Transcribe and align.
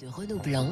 de 0.00 0.06
Renaud 0.06 0.38
Blanc 0.44 0.66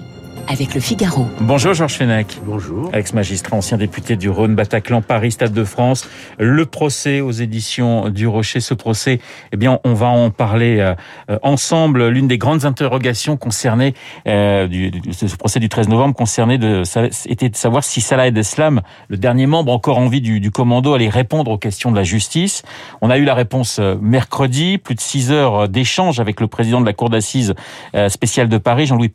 avec 0.47 0.75
le 0.75 0.81
Figaro. 0.81 1.27
Bonjour 1.41 1.75
Georges 1.75 1.95
Fenech. 1.95 2.39
Bonjour. 2.45 2.95
Ex-magistrat, 2.95 3.57
ancien 3.57 3.77
député 3.77 4.15
du 4.15 4.31
Rhône, 4.31 4.55
Bataclan, 4.55 5.03
Paris, 5.03 5.33
Stade 5.33 5.53
de 5.53 5.65
France. 5.65 6.09
Le 6.39 6.65
procès 6.65 7.21
aux 7.21 7.33
éditions 7.33 8.09
du 8.09 8.29
Rocher. 8.29 8.61
Ce 8.61 8.73
procès, 8.73 9.19
eh 9.51 9.57
bien, 9.57 9.81
on 9.83 9.95
va 9.95 10.07
en 10.07 10.31
parler 10.31 10.79
euh, 10.79 11.39
ensemble. 11.43 12.07
L'une 12.07 12.29
des 12.29 12.39
grandes 12.39 12.65
interrogations 12.65 13.37
concernées 13.37 13.95
euh, 14.29 14.69
du, 14.69 14.93
du, 14.93 15.13
ce 15.13 15.35
procès 15.35 15.59
du 15.59 15.69
13 15.69 15.89
novembre 15.89 16.15
concernait 16.15 16.59
de, 16.59 16.83
était 17.29 17.49
de 17.49 17.57
savoir 17.57 17.83
si 17.83 18.01
Salah 18.01 18.25
Abdeslam, 18.25 18.83
le 19.09 19.17
dernier 19.17 19.47
membre 19.47 19.73
encore 19.73 19.99
en 19.99 20.07
vie 20.07 20.21
du, 20.21 20.39
du 20.39 20.53
commando, 20.53 20.95
allait 20.95 21.09
répondre 21.09 21.51
aux 21.51 21.59
questions 21.59 21.91
de 21.91 21.97
la 21.97 22.05
justice. 22.05 22.63
On 23.01 23.11
a 23.11 23.19
eu 23.19 23.25
la 23.25 23.35
réponse 23.35 23.79
euh, 23.81 23.97
mercredi, 24.01 24.79
plus 24.79 24.95
de 24.95 25.01
six 25.01 25.33
heures 25.33 25.69
d'échange 25.69 26.21
avec 26.21 26.41
le 26.41 26.47
président 26.47 26.81
de 26.81 26.87
la 26.87 26.93
cour 26.93 27.11
d'assises 27.11 27.55
euh, 27.97 28.09
spéciale 28.09 28.49
de 28.49 28.59
Paris, 28.59 28.87
Jean-Louis 28.87 29.09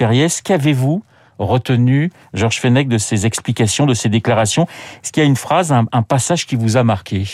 Qu'avez-vous 0.44 1.04
retenu, 1.38 2.12
Georges 2.34 2.60
Fenech, 2.60 2.88
de 2.88 2.98
ces 2.98 3.26
explications, 3.26 3.86
de 3.86 3.94
ces 3.94 4.10
déclarations? 4.10 4.68
Est-ce 5.04 5.12
qu'il 5.12 5.22
y 5.22 5.26
a 5.26 5.30
une 5.30 5.36
phrase, 5.36 5.72
un, 5.72 6.02
passage 6.04 6.46
qui 6.46 6.56
vous 6.56 6.78
a 6.78 6.84
marqué? 6.84 7.26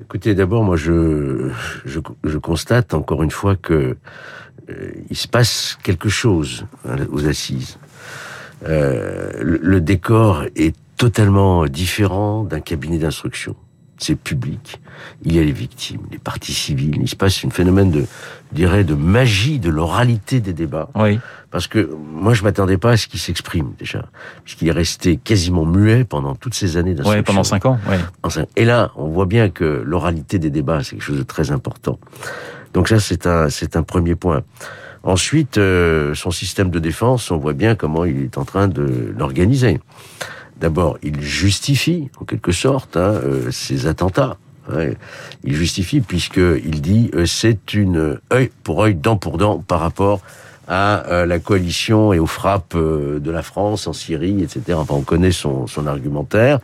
Écoutez, 0.00 0.34
d'abord, 0.34 0.62
moi, 0.62 0.76
je, 0.76 1.50
constate 2.42 2.94
encore 2.94 3.22
une 3.22 3.30
fois 3.30 3.56
que 3.56 3.96
euh, 4.68 4.90
il 5.10 5.16
se 5.16 5.28
passe 5.28 5.78
quelque 5.82 6.08
chose 6.08 6.66
hein, 6.88 6.96
aux 7.10 7.26
assises. 7.26 7.78
Euh, 8.66 9.30
le 9.40 9.80
décor 9.80 10.44
est 10.56 10.74
totalement 10.96 11.66
différent 11.66 12.42
d'un 12.44 12.60
cabinet 12.60 12.98
d'instruction 12.98 13.54
c'est 13.98 14.14
public. 14.14 14.80
Il 15.24 15.34
y 15.34 15.38
a 15.38 15.42
les 15.42 15.52
victimes, 15.52 16.02
les 16.10 16.18
parties 16.18 16.52
civiles. 16.52 16.98
Il 17.00 17.08
se 17.08 17.16
passe 17.16 17.44
un 17.44 17.50
phénomène 17.50 17.90
de, 17.90 18.04
je 18.50 18.54
dirais, 18.54 18.84
de 18.84 18.94
magie 18.94 19.58
de 19.58 19.70
l'oralité 19.70 20.40
des 20.40 20.52
débats. 20.52 20.88
Oui. 20.94 21.18
Parce 21.50 21.66
que 21.66 21.90
moi, 22.12 22.34
je 22.34 22.42
m'attendais 22.42 22.76
pas 22.76 22.92
à 22.92 22.96
ce 22.96 23.06
qu'il 23.06 23.20
s'exprime 23.20 23.72
déjà, 23.78 24.04
puisqu'il 24.44 24.68
est 24.68 24.72
resté 24.72 25.16
quasiment 25.16 25.64
muet 25.64 26.04
pendant 26.04 26.34
toutes 26.34 26.54
ces 26.54 26.76
années 26.76 26.94
d'instruction. 26.94 27.20
Oui, 27.20 27.24
pendant 27.24 27.44
cinq 27.44 27.64
ans. 27.66 27.78
Oui. 27.88 28.42
Et 28.56 28.64
là, 28.64 28.92
on 28.96 29.08
voit 29.08 29.26
bien 29.26 29.48
que 29.48 29.64
l'oralité 29.64 30.38
des 30.38 30.50
débats, 30.50 30.82
c'est 30.82 30.96
quelque 30.96 31.04
chose 31.04 31.18
de 31.18 31.22
très 31.22 31.50
important. 31.50 31.98
Donc 32.74 32.88
ça, 32.88 33.00
c'est 33.00 33.26
un, 33.26 33.48
c'est 33.48 33.76
un 33.76 33.82
premier 33.82 34.16
point. 34.16 34.42
Ensuite, 35.02 35.56
euh, 35.56 36.14
son 36.14 36.32
système 36.32 36.68
de 36.68 36.78
défense, 36.78 37.30
on 37.30 37.38
voit 37.38 37.52
bien 37.52 37.74
comment 37.76 38.04
il 38.04 38.24
est 38.24 38.38
en 38.38 38.44
train 38.44 38.66
de 38.68 39.14
l'organiser. 39.16 39.80
D'abord, 40.58 40.98
il 41.02 41.20
justifie, 41.20 42.08
en 42.20 42.24
quelque 42.24 42.52
sorte, 42.52 42.96
hein, 42.96 43.20
euh, 43.24 43.50
ces 43.50 43.86
attentats. 43.86 44.38
Il 45.44 45.54
justifie 45.54 46.00
puisqu'il 46.00 46.82
dit 46.82 47.10
euh, 47.14 47.24
c'est 47.24 47.72
une 47.74 48.18
œil 48.32 48.50
pour 48.64 48.82
œil, 48.82 48.96
dent 48.96 49.16
pour 49.16 49.38
dent 49.38 49.60
par 49.60 49.78
rapport 49.78 50.22
à 50.68 51.06
euh, 51.06 51.26
la 51.26 51.38
coalition 51.38 52.12
et 52.12 52.18
aux 52.18 52.26
frappes 52.26 52.74
euh, 52.74 53.20
de 53.20 53.30
la 53.30 53.42
France 53.42 53.86
en 53.86 53.92
Syrie, 53.92 54.42
etc. 54.42 54.78
Enfin, 54.78 54.94
on 54.94 55.02
connaît 55.02 55.32
son, 55.32 55.66
son 55.66 55.86
argumentaire. 55.86 56.58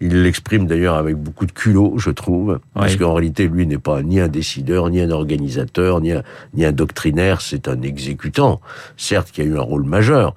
Il 0.00 0.22
l'exprime 0.22 0.66
d'ailleurs 0.66 0.94
avec 0.94 1.16
beaucoup 1.16 1.46
de 1.46 1.52
culot, 1.52 1.94
je 1.98 2.10
trouve, 2.10 2.52
oui. 2.52 2.58
parce 2.74 2.96
qu'en 2.96 3.14
réalité, 3.14 3.46
lui 3.48 3.66
n'est 3.66 3.78
pas 3.78 4.02
ni 4.02 4.20
un 4.20 4.28
décideur, 4.28 4.90
ni 4.90 5.00
un 5.00 5.10
organisateur, 5.10 6.00
ni 6.00 6.12
un, 6.12 6.22
ni 6.54 6.64
un 6.64 6.72
doctrinaire, 6.72 7.40
c'est 7.40 7.68
un 7.68 7.82
exécutant. 7.82 8.60
Certes, 8.96 9.30
qui 9.30 9.42
a 9.42 9.44
eu 9.44 9.58
un 9.58 9.62
rôle 9.62 9.84
majeur, 9.84 10.34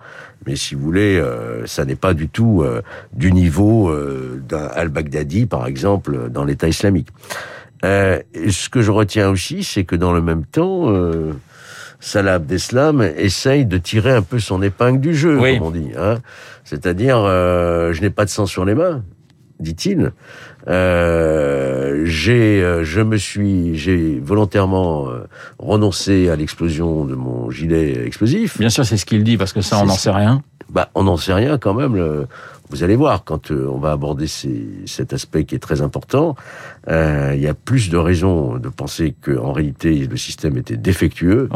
mais 0.47 0.55
si 0.55 0.75
vous 0.75 0.81
voulez, 0.81 1.17
euh, 1.17 1.66
ça 1.66 1.83
n'est 1.83 1.97
pas 1.97 2.14
du 2.14 2.30
tout 2.30 2.61
euh, 2.64 2.81
du 3.14 3.33
niveau 3.33 3.89
euh, 3.89 4.42
d'un 4.47 4.67
al-Baghdadi, 4.67 5.45
par 5.45 5.67
exemple, 5.67 6.30
dans 6.30 6.45
l'État 6.45 6.69
islamique. 6.69 7.09
ce 7.83 8.69
que 8.69 8.81
je 8.81 8.92
retiens 8.92 9.30
aussi, 9.30 9.64
c'est 9.64 9.83
que 9.83 9.97
dans 9.97 10.14
le 10.14 10.21
même 10.21 10.45
temps, 10.45 10.94
Salah 11.99 12.35
Abdeslam 12.35 13.01
essaye 13.01 13.65
de 13.65 13.77
tirer 13.77 14.11
un 14.11 14.21
peu 14.21 14.39
son 14.39 14.61
épingle 14.61 14.99
du 14.99 15.15
jeu, 15.15 15.39
oui. 15.39 15.57
comme 15.57 15.67
on 15.67 15.71
dit. 15.71 15.91
Hein 15.97 16.19
C'est-à-dire, 16.63 17.17
je 17.17 18.01
n'ai 18.01 18.09
pas 18.09 18.25
de 18.25 18.29
sang 18.29 18.45
sur 18.45 18.65
les 18.65 18.75
mains, 18.75 19.03
dit-il. 19.59 20.11
Euh, 20.67 22.03
j'ai, 22.05 22.61
je 22.83 23.02
me 23.02 23.17
suis, 23.17 23.77
j'ai 23.77 24.19
volontairement 24.19 25.07
renoncé 25.57 26.30
à 26.30 26.36
l'explosion 26.36 27.05
de 27.05 27.15
mon 27.15 27.49
gilet 27.49 28.05
explosif. 28.05 28.59
Bien 28.59 28.69
sûr, 28.69 28.86
c'est 28.86 28.97
ce 28.97 29.05
qu'il 29.05 29.23
dit 29.23 29.37
parce 29.37 29.53
que 29.53 29.61
ça, 29.61 29.80
on 29.81 29.86
n'en 29.86 29.93
sait 29.93 30.11
rien. 30.11 30.43
Bah, 30.69 30.89
on 30.95 31.03
n'en 31.03 31.17
sait 31.17 31.33
rien 31.33 31.57
quand 31.57 31.73
même. 31.73 31.95
Le, 31.95 32.27
vous 32.70 32.83
allez 32.83 32.95
voir 32.95 33.23
quand 33.23 33.52
euh, 33.52 33.70
on 33.72 33.78
va 33.78 33.92
aborder 33.92 34.28
ces, 34.28 34.67
cet 34.86 35.14
aspect 35.14 35.45
qui 35.45 35.55
est 35.55 35.60
très 35.60 35.82
important. 35.82 36.36
Euh, 36.88 37.33
il 37.36 37.42
y 37.42 37.48
a 37.48 37.54
plus 37.54 37.89
de 37.89 37.98
raisons 37.98 38.58
de 38.58 38.70
penser 38.70 39.16
qu'en 39.22 39.52
réalité 39.52 40.08
le 40.08 40.17
système 40.17 40.58
était 40.58 40.78
défectueux. 40.78 41.50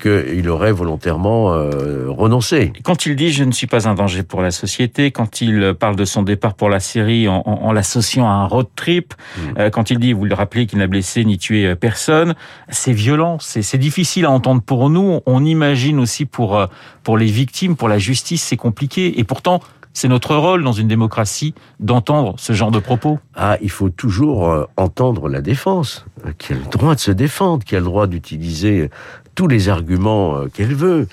Qu'il 0.00 0.48
aurait 0.48 0.72
volontairement 0.72 1.52
euh, 1.52 2.06
renoncé. 2.08 2.72
Quand 2.84 3.04
il 3.04 3.16
dit 3.16 3.32
«je 3.34 3.44
ne 3.44 3.52
suis 3.52 3.66
pas 3.66 3.86
un 3.86 3.94
danger 3.94 4.22
pour 4.22 4.40
la 4.40 4.50
société», 4.50 5.10
quand 5.12 5.42
il 5.42 5.74
parle 5.78 5.94
de 5.94 6.06
son 6.06 6.22
départ 6.22 6.54
pour 6.54 6.70
la 6.70 6.80
Syrie 6.80 7.28
en, 7.28 7.42
en, 7.44 7.66
en 7.66 7.72
l'associant 7.72 8.26
à 8.26 8.32
un 8.32 8.46
road 8.46 8.68
trip, 8.74 9.12
mmh. 9.12 9.40
euh, 9.58 9.68
quand 9.68 9.90
il 9.90 9.98
dit, 9.98 10.14
vous 10.14 10.24
le 10.24 10.34
rappelez, 10.34 10.66
qu'il 10.66 10.78
n'a 10.78 10.86
blessé 10.86 11.22
ni 11.26 11.36
tué 11.36 11.74
personne, 11.74 12.34
c'est 12.70 12.94
violent, 12.94 13.36
c'est 13.40 13.76
difficile 13.76 14.24
à 14.24 14.30
entendre 14.30 14.62
pour 14.62 14.88
nous. 14.88 15.20
On 15.26 15.44
imagine 15.44 15.98
aussi 15.98 16.24
pour, 16.24 16.66
pour 17.02 17.18
les 17.18 17.26
victimes, 17.26 17.76
pour 17.76 17.90
la 17.90 17.98
justice, 17.98 18.42
c'est 18.42 18.56
compliqué. 18.56 19.20
Et 19.20 19.24
pourtant, 19.24 19.60
c'est 19.92 20.08
notre 20.08 20.34
rôle 20.36 20.62
dans 20.62 20.72
une 20.72 20.88
démocratie 20.88 21.54
d'entendre 21.78 22.34
ce 22.38 22.52
genre 22.52 22.70
de 22.70 22.78
propos. 22.78 23.18
Ah, 23.34 23.58
il 23.60 23.70
faut 23.70 23.90
toujours 23.90 24.48
euh, 24.48 24.64
entendre 24.76 25.28
la 25.28 25.40
défense, 25.40 26.06
euh, 26.26 26.32
qui 26.38 26.52
a 26.52 26.56
le 26.56 26.64
droit 26.70 26.94
de 26.94 27.00
se 27.00 27.10
défendre, 27.10 27.64
qui 27.64 27.76
a 27.76 27.80
le 27.80 27.84
droit 27.84 28.06
d'utiliser 28.06 28.90
tous 29.34 29.48
les 29.48 29.68
arguments 29.68 30.36
euh, 30.36 30.46
qu'elle 30.48 30.74
veut. 30.74 31.08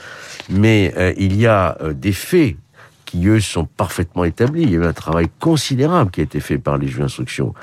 Mais 0.49 0.93
il 1.17 1.35
y 1.35 1.45
a 1.45 1.77
des 1.93 2.13
faits 2.13 2.55
qui, 3.07 3.25
eux, 3.27 3.39
sont 3.39 3.65
parfaitement 3.65 4.25
établis. 4.25 4.63
Il 4.63 4.71
y 4.71 4.75
a 4.75 4.79
eu 4.79 4.85
un 4.85 4.93
travail 4.93 5.27
considérable 5.39 6.11
qui 6.11 6.19
a 6.19 6.23
été 6.23 6.39
fait 6.39 6.59
par 6.59 6.77
les 6.77 6.87
juges 6.87 6.99
d'instruction. 6.99 7.53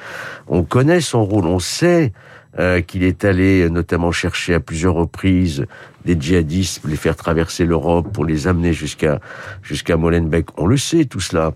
On 0.49 0.65
connaît 0.65 1.00
son 1.00 1.25
rôle, 1.25 1.44
on 1.44 1.60
sait 1.60 2.12
euh, 2.59 2.81
qu'il 2.81 3.05
est 3.05 3.25
allé 3.25 3.69
notamment 3.69 4.10
chercher 4.10 4.55
à 4.55 4.60
plusieurs 4.60 4.94
reprises 4.94 5.66
des 6.05 6.16
djihadistes, 6.19 6.82
les 6.87 6.97
faire 6.97 7.15
traverser 7.15 7.66
l'Europe 7.66 8.09
pour 8.12 8.25
les 8.25 8.49
amener 8.49 8.72
jusqu'à 8.72 9.21
jusqu'à 9.62 9.97
Molenbeek. 9.97 10.47
On 10.56 10.66
le 10.66 10.78
sait 10.78 11.05
tout 11.05 11.21
cela. 11.21 11.53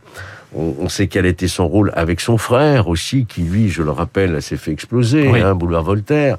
On, 0.55 0.75
on, 0.81 0.88
sait 0.88 1.09
quel 1.09 1.26
était 1.26 1.49
son 1.49 1.69
rôle 1.69 1.93
avec 1.94 2.20
son 2.20 2.38
frère 2.38 2.88
aussi, 2.88 3.26
qui 3.26 3.43
lui, 3.43 3.69
je 3.69 3.82
le 3.82 3.91
rappelle, 3.91 4.41
s'est 4.41 4.56
fait 4.56 4.72
exploser, 4.72 5.28
oui. 5.28 5.41
hein, 5.41 5.55
boulevard 5.55 5.82
Voltaire. 5.82 6.38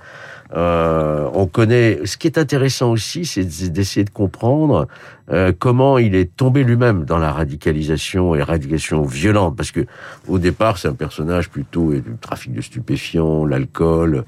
Euh, 0.55 1.29
on 1.33 1.45
connaît. 1.45 1.99
Ce 2.05 2.17
qui 2.17 2.27
est 2.27 2.37
intéressant 2.37 2.91
aussi, 2.91 3.25
c'est 3.25 3.43
d'essayer 3.71 4.03
de 4.03 4.09
comprendre 4.09 4.87
euh, 5.31 5.51
comment 5.57 5.97
il 5.97 6.15
est 6.15 6.35
tombé 6.35 6.63
lui-même 6.63 7.05
dans 7.05 7.17
la 7.17 7.31
radicalisation 7.31 8.35
et 8.35 8.43
radicalisation 8.43 9.03
violente, 9.03 9.55
parce 9.55 9.71
que 9.71 9.85
au 10.27 10.39
départ, 10.39 10.77
c'est 10.77 10.87
un 10.87 10.93
personnage 10.93 11.49
plutôt 11.49 11.91
du 11.93 12.17
trafic 12.19 12.53
de 12.53 12.61
stupéfiants, 12.61 13.45
l'alcool. 13.45 14.25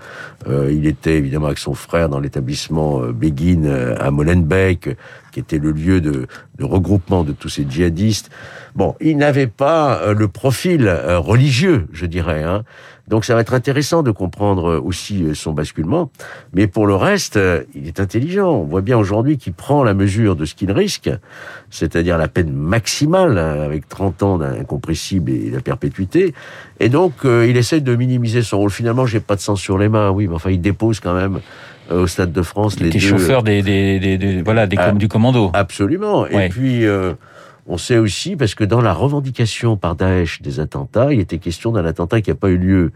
Euh, 0.48 0.72
il 0.72 0.88
était 0.88 1.18
évidemment 1.18 1.48
avec 1.48 1.60
son 1.60 1.74
frère 1.74 2.10
dans 2.10 2.20
l'établissement 2.20 3.02
euh, 3.02 3.12
Begin 3.12 3.66
euh, 3.66 3.96
à 4.00 4.12
Molenbeek, 4.12 4.90
qui 5.32 5.40
était 5.40 5.58
le 5.58 5.72
lieu 5.72 6.02
de, 6.02 6.28
regroupement 6.60 7.24
de 7.24 7.32
tous 7.32 7.50
ces 7.50 7.66
djihadistes. 7.68 8.30
Bon, 8.76 8.96
il 9.02 9.18
n'avait 9.18 9.48
pas 9.48 10.00
euh, 10.02 10.14
le 10.14 10.28
profil 10.28 10.88
religieux, 10.90 11.88
je 11.92 12.06
dirais. 12.06 12.44
Hein. 12.44 12.64
Donc 13.08 13.26
ça 13.26 13.34
va 13.36 13.42
être 13.42 13.54
intéressant 13.54 14.04
de 14.04 14.12
comprendre 14.12 14.82
aussi 14.84 15.36
son 15.36 15.54
basculement. 15.54 16.12
Mais 16.54 16.68
pour 16.68 16.88
le 16.88 16.96
reste, 16.96 17.38
il 17.74 17.88
est 17.88 18.00
intelligent. 18.00 18.50
On 18.50 18.64
voit 18.64 18.82
bien 18.82 18.98
aujourd'hui 18.98 19.38
qu'il 19.38 19.54
prend 19.54 19.84
la 19.84 19.94
mesure 19.94 20.36
de 20.36 20.46
ce 20.46 20.56
qu'il 20.56 20.72
risque, 20.72 20.91
c'est-à-dire 21.69 22.18
la 22.18 22.28
peine 22.28 22.52
maximale 22.52 23.38
avec 23.38 23.88
30 23.88 24.24
ans 24.24 24.38
d'incompressible 24.38 25.31
et 25.31 25.50
la 25.50 25.62
perpétuité. 25.62 26.34
Et 26.79 26.90
donc 26.90 27.13
euh, 27.25 27.47
il 27.47 27.57
essaie 27.57 27.81
de 27.81 27.96
minimiser 27.96 28.41
son 28.41 28.57
rôle. 28.59 28.72
Finalement, 28.72 29.06
j'ai 29.06 29.19
pas 29.19 29.35
de 29.35 29.41
sang 29.41 29.56
sur 29.56 29.78
les 29.78 29.90
mains, 29.90 30.09
oui, 30.09 30.28
mais 30.28 30.35
enfin 30.35 30.52
il 30.52 30.62
dépose 30.62 31.00
quand 31.00 31.13
même 31.13 31.40
euh, 31.91 32.03
au 32.03 32.07
Stade 32.07 32.31
de 32.31 32.41
France 32.41 32.75
il 32.79 32.85
les 32.85 32.90
deux... 32.91 33.00
chauffeurs 33.00 33.44
des, 33.44 33.62
des, 33.62 34.00
des, 34.00 34.18
des, 34.18 34.41
voilà 34.41 34.68
des 34.68 34.78
ah, 34.79 34.91
du 34.91 35.07
commando. 35.07 35.52
Absolument. 35.53 36.22
Ouais. 36.24 36.47
Et 36.47 36.50
puis 36.50 36.85
euh, 36.85 37.14
on 37.67 37.78
sait 37.78 37.97
aussi, 37.97 38.35
parce 38.35 38.55
que 38.55 38.64
dans 38.64 38.82
la 38.82 38.94
revendication 38.94 39.78
par 39.78 39.96
Daesh 39.96 40.41
des 40.41 40.59
attentats, 40.59 41.14
il 41.14 41.20
était 41.20 41.37
question 41.37 41.72
d'un 41.72 41.85
attentat 41.85 42.22
qui 42.22 42.29
n'a 42.29 42.35
pas 42.35 42.49
eu 42.49 42.58
lieu 42.58 42.91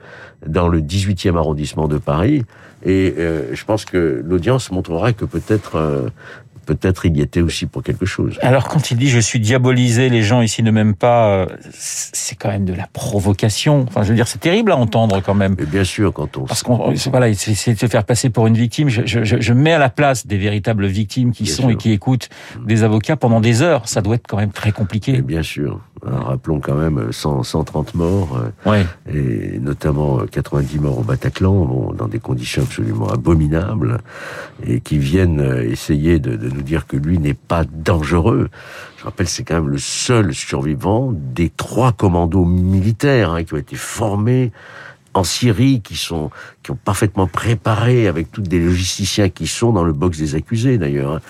dans 0.46 0.68
le 0.68 0.82
18e 0.82 1.38
arrondissement 1.38 1.88
de 1.88 1.98
Paris. 1.98 2.44
Et 2.84 3.14
euh, 3.18 3.54
je 3.54 3.64
pense 3.64 3.86
que 3.86 4.22
l'audience 4.26 4.72
montrera 4.72 5.14
que 5.14 5.26
peut-être 5.26 5.76
euh, 5.76 6.10
peut-être 6.66 7.06
il 7.06 7.18
y 7.18 7.22
était 7.22 7.42
aussi 7.42 7.66
pour 7.66 7.84
quelque 7.84 8.06
chose. 8.06 8.38
Alors 8.42 8.68
quand 8.68 8.92
il 8.92 8.98
dit 8.98 9.10
je 9.10 9.20
suis 9.20 9.40
diabolisé, 9.40 10.10
les 10.10 10.24
gens 10.24 10.42
ici 10.42 10.64
ne 10.64 10.72
m'aiment 10.72 10.96
pas, 10.96 11.30
euh, 11.30 11.46
c'est 11.72 12.36
quand 12.36 12.50
même 12.50 12.66
de 12.66 12.74
la 12.74 12.88
provocation. 12.88 13.86
Enfin, 13.88 14.04
je 14.04 14.10
veux 14.10 14.16
dire, 14.16 14.28
c'est 14.28 14.40
terrible 14.40 14.72
à 14.72 14.78
entendre 14.78 15.22
quand 15.22 15.34
même. 15.34 15.56
Mais 15.58 15.66
bien 15.66 15.84
sûr, 15.84 16.14
quand 16.14 16.38
on 16.38 16.46
parce 16.46 16.64
qu'on 16.64 16.94
voilà, 17.12 17.34
c'est 17.34 17.74
de 17.74 17.80
se 17.80 17.88
faire 17.88 18.04
passer 18.04 18.30
pour 18.30 18.48
une 18.48 18.56
victime. 18.56 18.90
Je, 18.90 19.06
je, 19.06 19.24
je, 19.24 19.54
mets 19.54 19.74
à 19.74 19.80
la 19.80 19.90
place 19.90 20.28
des 20.28 20.38
véritables 20.38 20.86
victimes 20.86 21.32
qui 21.32 21.44
bien 21.44 21.54
sont 21.54 21.64
sûr. 21.64 21.72
et 21.72 21.76
qui 21.76 21.92
écoutent 21.92 22.30
des 22.66 22.84
avocats 22.84 23.16
pendant 23.16 23.40
des 23.40 23.62
heures. 23.62 23.88
Ça 23.88 24.02
doit 24.02 24.16
être 24.16 24.28
quand 24.28 24.38
même 24.38 24.52
très 24.52 24.72
compliqué. 24.72 25.14
Mais 25.14 25.22
bien 25.22 25.44
sûr. 25.44 25.82
Rappelons 26.04 26.60
quand 26.60 26.76
même 26.76 27.12
100, 27.12 27.44
130 27.44 27.96
morts, 27.96 28.40
euh, 28.68 28.84
et 29.12 29.58
notamment 29.60 30.20
90 30.20 30.80
morts 30.80 31.00
au 31.00 31.04
Bataclan, 31.04 31.66
bon, 31.66 31.94
dans 31.94 32.08
des 32.08 32.20
conditions 32.20 32.62
absolument 32.62 33.08
abominables, 33.08 34.00
et 34.68 34.82
qui 34.82 35.00
viennent 35.00 35.64
essayer 35.64 36.20
de, 36.20 36.36
de 36.36 36.50
nous 36.56 36.62
dire 36.62 36.88
que 36.88 36.98
lui 36.98 37.20
n'est 37.20 37.34
pas 37.34 37.64
dangereux. 37.64 38.50
Je 38.98 39.04
rappelle, 39.04 39.28
c'est 39.28 39.44
quand 39.44 39.56
même 39.56 39.70
le 39.70 39.78
seul 39.78 40.34
survivant 40.34 41.12
des 41.14 41.50
trois 41.50 41.92
commandos 41.92 42.46
militaires 42.46 43.32
hein, 43.32 43.44
qui 43.44 43.54
ont 43.54 43.58
été 43.58 43.76
formés 43.76 44.52
en 45.16 45.24
Syrie 45.24 45.82
qui 45.82 45.96
sont 45.96 46.30
qui 46.64 46.72
ont 46.72 46.78
parfaitement 46.84 47.28
préparé 47.28 48.08
avec 48.08 48.32
tous 48.32 48.42
des 48.42 48.60
logisticiens 48.60 49.30
qui 49.30 49.46
sont 49.46 49.72
dans 49.72 49.84
le 49.84 49.94
box 49.94 50.18
des 50.18 50.36
accusés 50.36 50.78
d'ailleurs. 50.78 51.14
Hein. 51.14 51.22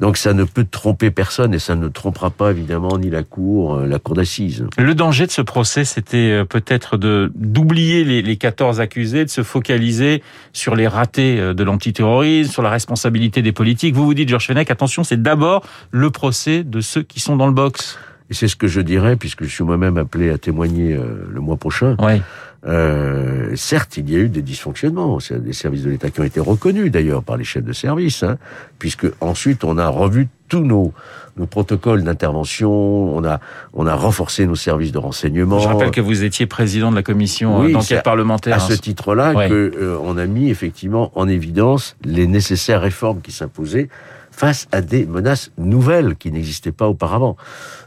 Donc 0.00 0.16
ça 0.16 0.32
ne 0.32 0.44
peut 0.44 0.66
tromper 0.68 1.10
personne 1.10 1.52
et 1.52 1.58
ça 1.58 1.74
ne 1.74 1.88
trompera 1.88 2.30
pas 2.30 2.50
évidemment 2.50 2.96
ni 2.98 3.10
la 3.10 3.22
cour, 3.22 3.76
euh, 3.76 3.86
la 3.86 3.98
cour 3.98 4.14
d'assises. 4.14 4.66
Le 4.78 4.94
danger 4.94 5.26
de 5.26 5.30
ce 5.30 5.42
procès, 5.42 5.84
c'était 5.84 6.30
euh, 6.30 6.44
peut-être 6.44 6.96
de 6.96 7.30
d'oublier 7.34 8.04
les, 8.04 8.22
les 8.22 8.36
14 8.36 8.80
accusés, 8.80 9.24
de 9.24 9.30
se 9.30 9.42
focaliser 9.42 10.22
sur 10.52 10.74
les 10.74 10.88
ratés 10.88 11.38
euh, 11.38 11.52
de 11.52 11.64
l'antiterrorisme, 11.64 12.50
sur 12.50 12.62
la 12.62 12.70
responsabilité 12.70 13.42
des 13.42 13.52
politiques. 13.52 13.94
Vous 13.94 14.04
vous 14.04 14.14
dites, 14.14 14.28
Georges 14.28 14.46
Fenech, 14.46 14.70
attention, 14.70 15.04
c'est 15.04 15.22
d'abord 15.22 15.64
le 15.90 16.10
procès 16.10 16.64
de 16.64 16.80
ceux 16.80 17.02
qui 17.02 17.20
sont 17.20 17.36
dans 17.36 17.46
le 17.46 17.52
box. 17.52 17.98
Et 18.30 18.34
c'est 18.34 18.48
ce 18.48 18.56
que 18.56 18.68
je 18.68 18.80
dirais, 18.80 19.16
puisque 19.16 19.44
je 19.44 19.48
suis 19.48 19.64
moi-même 19.64 19.96
appelé 19.96 20.30
à 20.30 20.36
témoigner 20.36 20.94
le 20.94 21.40
mois 21.40 21.56
prochain. 21.56 21.96
Oui. 21.98 22.20
Euh, 22.66 23.52
certes, 23.54 23.96
il 23.98 24.10
y 24.10 24.16
a 24.16 24.18
eu 24.18 24.28
des 24.28 24.42
dysfonctionnements, 24.42 25.18
des 25.30 25.52
services 25.52 25.84
de 25.84 25.90
l'État 25.90 26.10
qui 26.10 26.20
ont 26.20 26.24
été 26.24 26.40
reconnus 26.40 26.90
d'ailleurs 26.90 27.22
par 27.22 27.36
les 27.36 27.44
chefs 27.44 27.64
de 27.64 27.72
service, 27.72 28.24
hein, 28.24 28.36
puisque 28.78 29.06
ensuite 29.20 29.62
on 29.62 29.78
a 29.78 29.88
revu 29.88 30.28
tous 30.48 30.64
nos, 30.64 30.92
nos 31.36 31.46
protocoles 31.46 32.02
d'intervention, 32.02 32.70
on 32.70 33.24
a, 33.24 33.38
on 33.74 33.86
a 33.86 33.94
renforcé 33.94 34.44
nos 34.46 34.56
services 34.56 34.90
de 34.90 34.98
renseignement. 34.98 35.60
Je 35.60 35.68
rappelle 35.68 35.92
que 35.92 36.00
vous 36.00 36.24
étiez 36.24 36.46
président 36.46 36.90
de 36.90 36.96
la 36.96 37.04
commission 37.04 37.62
euh, 37.62 37.72
d'enquête 37.72 38.02
parlementaire. 38.02 38.56
À 38.56 38.60
ce 38.60 38.72
titre-là, 38.72 39.34
qu'on 39.34 39.48
que 39.48 39.72
euh, 39.76 39.98
on 40.02 40.18
a 40.18 40.26
mis 40.26 40.50
effectivement 40.50 41.12
en 41.14 41.28
évidence 41.28 41.96
les 42.04 42.26
nécessaires 42.26 42.80
réformes 42.80 43.20
qui 43.20 43.30
s'imposaient 43.30 43.88
face 44.32 44.66
à 44.72 44.80
des 44.80 45.06
menaces 45.06 45.52
nouvelles 45.58 46.16
qui 46.16 46.32
n'existaient 46.32 46.72
pas 46.72 46.88
auparavant. 46.88 47.36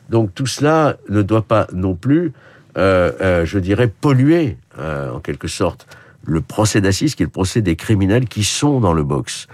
Donc 0.09 0.33
tout 0.33 0.47
cela 0.47 0.97
ne 1.09 1.21
doit 1.21 1.43
pas 1.43 1.67
non 1.73 1.95
plus 1.95 2.33
je 2.75 3.57
dirais, 3.57 3.87
polluer, 3.87 4.57
euh, 4.79 5.11
en 5.11 5.19
quelque 5.19 5.47
sorte, 5.47 5.87
le 6.23 6.41
procès 6.41 6.81
d'assises, 6.81 7.15
qui 7.15 7.23
est 7.23 7.25
le 7.25 7.31
procès 7.31 7.61
des 7.61 7.75
criminels 7.75 8.27
qui 8.27 8.43
sont 8.43 8.79
dans 8.79 8.93
le 8.93 9.03
box. 9.03 9.47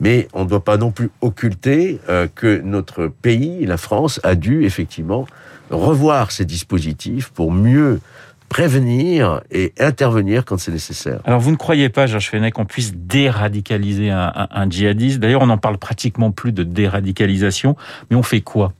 Mais 0.00 0.28
on 0.32 0.44
ne 0.44 0.48
doit 0.48 0.64
pas 0.64 0.76
non 0.76 0.90
plus 0.90 1.10
occulter 1.20 2.00
que 2.34 2.60
notre 2.62 3.06
pays, 3.06 3.66
la 3.66 3.76
France, 3.76 4.18
a 4.22 4.34
dû 4.34 4.64
effectivement 4.64 5.26
revoir 5.70 6.30
ses 6.30 6.46
dispositifs 6.46 7.28
pour 7.28 7.52
mieux 7.52 8.00
prévenir 8.48 9.42
et 9.52 9.72
intervenir 9.78 10.44
quand 10.44 10.58
c'est 10.58 10.72
nécessaire. 10.72 11.20
Alors 11.24 11.38
vous 11.38 11.52
ne 11.52 11.56
croyez 11.56 11.88
pas, 11.88 12.06
Georges 12.06 12.30
Fenech, 12.30 12.54
qu'on 12.54 12.64
puisse 12.64 12.94
déradicaliser 12.94 14.10
un, 14.10 14.48
un 14.50 14.68
djihadiste? 14.68 15.20
D'ailleurs, 15.20 15.42
on 15.42 15.46
n'en 15.46 15.58
parle 15.58 15.78
pratiquement 15.78 16.32
plus 16.32 16.52
de 16.52 16.64
déradicalisation, 16.64 17.76
mais 18.10 18.16
on 18.16 18.24
fait 18.24 18.40
quoi? 18.40 18.72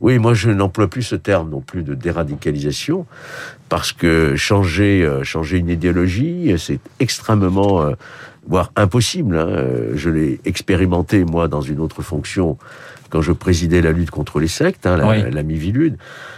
Oui, 0.00 0.18
moi 0.18 0.34
je 0.34 0.50
n'emploie 0.50 0.88
plus 0.88 1.02
ce 1.02 1.16
terme 1.16 1.50
non 1.50 1.60
plus 1.60 1.82
de 1.82 1.94
déradicalisation 1.94 3.06
parce 3.68 3.92
que 3.92 4.36
changer 4.36 5.02
euh, 5.02 5.24
changer 5.24 5.58
une 5.58 5.68
idéologie, 5.68 6.54
c'est 6.58 6.80
extrêmement 7.00 7.82
euh, 7.82 7.94
voire 8.46 8.72
impossible. 8.76 9.38
Hein. 9.38 9.48
Je 9.94 10.10
l'ai 10.10 10.40
expérimenté 10.44 11.24
moi 11.24 11.48
dans 11.48 11.60
une 11.60 11.80
autre 11.80 12.02
fonction 12.02 12.58
quand 13.10 13.22
je 13.22 13.32
présidais 13.32 13.80
la 13.80 13.92
lutte 13.92 14.10
contre 14.10 14.40
les 14.40 14.48
sectes, 14.48 14.86
hein, 14.86 14.96
la, 14.96 15.30
la 15.30 15.42
Mivilude. 15.42 15.96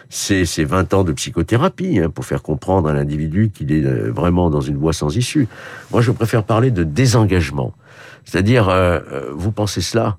C'est 0.08 0.44
20 0.44 0.94
ans 0.94 1.04
de 1.04 1.12
psychothérapie 1.12 1.98
hein, 1.98 2.10
pour 2.10 2.24
faire 2.24 2.42
comprendre 2.42 2.88
à 2.88 2.92
l'individu 2.92 3.50
qu'il 3.52 3.72
est 3.72 3.84
euh, 3.84 4.12
vraiment 4.12 4.50
dans 4.50 4.60
une 4.60 4.76
voie 4.76 4.92
sans 4.92 5.16
issue. 5.16 5.48
Moi, 5.90 6.02
je 6.02 6.12
préfère 6.12 6.44
parler 6.44 6.70
de 6.70 6.84
désengagement. 6.84 7.72
C'est-à-dire, 8.24 8.68
vous 9.34 9.52
pensez 9.52 9.80
cela, 9.80 10.18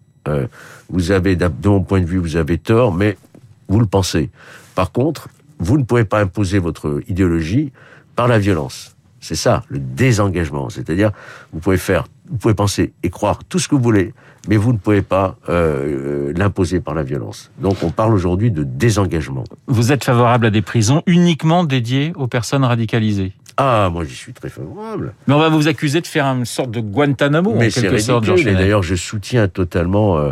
vous 0.89 1.11
avez, 1.11 1.35
de 1.35 1.49
mon 1.65 1.81
point 1.81 1.99
de 1.99 2.05
vue, 2.05 2.19
vous 2.19 2.37
avez 2.37 2.57
tort, 2.57 2.93
mais 2.93 3.17
vous 3.67 3.79
le 3.79 3.85
pensez. 3.85 4.29
Par 4.75 4.91
contre, 4.91 5.29
vous 5.59 5.77
ne 5.77 5.83
pouvez 5.83 6.05
pas 6.05 6.19
imposer 6.21 6.59
votre 6.59 7.01
idéologie 7.07 7.71
par 8.15 8.27
la 8.27 8.39
violence. 8.39 8.95
C'est 9.19 9.35
ça, 9.35 9.63
le 9.67 9.79
désengagement. 9.79 10.69
C'est-à-dire, 10.69 11.11
vous 11.51 11.59
pouvez 11.59 11.77
faire, 11.77 12.05
vous 12.29 12.37
pouvez 12.37 12.53
penser 12.53 12.93
et 13.03 13.09
croire 13.09 13.43
tout 13.43 13.59
ce 13.59 13.67
que 13.67 13.75
vous 13.75 13.81
voulez, 13.81 14.13
mais 14.47 14.57
vous 14.57 14.71
ne 14.71 14.77
pouvez 14.77 15.01
pas 15.01 15.35
euh, 15.49 16.31
l'imposer 16.35 16.79
par 16.79 16.93
la 16.93 17.03
violence. 17.03 17.51
Donc, 17.59 17.83
on 17.83 17.89
parle 17.89 18.13
aujourd'hui 18.13 18.51
de 18.51 18.63
désengagement. 18.63 19.43
Vous 19.65 19.91
êtes 19.91 20.03
favorable 20.03 20.45
à 20.45 20.49
des 20.51 20.61
prisons 20.61 21.01
uniquement 21.07 21.63
dédiées 21.63 22.13
aux 22.15 22.27
personnes 22.27 22.63
radicalisées? 22.63 23.33
Ah, 23.59 23.89
moi 23.91 24.03
j'y 24.03 24.13
suis 24.13 24.33
très 24.33 24.49
favorable. 24.49 25.15
Mais 25.25 25.33
on 25.33 25.39
va 25.39 25.49
vous 25.49 25.67
accuser 25.67 25.99
de 25.99 26.05
faire 26.05 26.25
une 26.27 26.45
sorte 26.45 26.69
de 26.69 26.79
Guantanamo, 26.79 27.55
Mais 27.55 27.75
en 27.75 27.81
quelque 27.81 27.97
sorte. 27.97 28.27
Et 28.27 28.53
d'ailleurs, 28.53 28.83
je 28.83 28.93
soutiens 28.93 29.47
totalement 29.47 30.19
euh, 30.19 30.31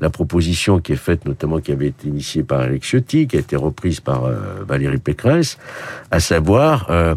la 0.00 0.10
proposition 0.10 0.80
qui 0.80 0.92
est 0.92 0.96
faite, 0.96 1.24
notamment 1.24 1.60
qui 1.60 1.72
avait 1.72 1.88
été 1.88 2.08
initiée 2.08 2.42
par 2.42 2.60
Alex 2.60 2.86
Ciotti, 2.86 3.26
qui 3.26 3.36
a 3.36 3.40
été 3.40 3.56
reprise 3.56 4.00
par 4.00 4.24
euh, 4.24 4.64
Valérie 4.66 4.98
Pécresse, 4.98 5.58
à 6.10 6.20
savoir 6.20 6.88
euh, 6.90 7.14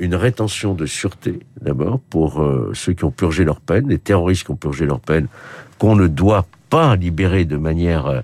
une 0.00 0.14
rétention 0.14 0.74
de 0.74 0.86
sûreté, 0.86 1.40
d'abord, 1.60 2.00
pour 2.10 2.42
euh, 2.42 2.72
ceux 2.74 2.94
qui 2.94 3.04
ont 3.04 3.12
purgé 3.12 3.44
leur 3.44 3.60
peine, 3.60 3.88
les 3.88 3.98
terroristes 3.98 4.44
qui 4.44 4.50
ont 4.50 4.56
purgé 4.56 4.86
leur 4.86 5.00
peine, 5.00 5.28
qu'on 5.78 5.94
ne 5.94 6.08
doit 6.08 6.46
pas 6.68 6.96
libérer 6.96 7.44
de 7.44 7.56
manière 7.56 8.22